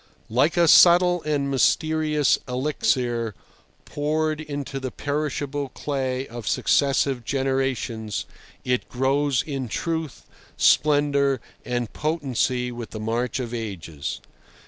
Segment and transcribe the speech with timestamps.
[0.31, 3.35] Like a subtle and mysterious elixir
[3.85, 8.25] poured into the perishable clay of successive generations,
[8.65, 10.25] it grows in truth,
[10.57, 14.21] splendour, and potency with the march of ages.